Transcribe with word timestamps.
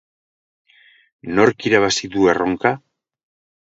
Nork 1.41 1.69
irabaziko 1.71 2.19
du 2.19 2.29
erronka? 2.37 2.77